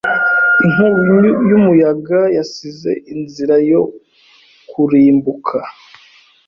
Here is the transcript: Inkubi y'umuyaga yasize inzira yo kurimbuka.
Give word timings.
Inkubi 0.65 1.29
y'umuyaga 1.49 2.19
yasize 2.37 2.91
inzira 3.13 3.55
yo 3.71 3.81
kurimbuka. 4.69 5.57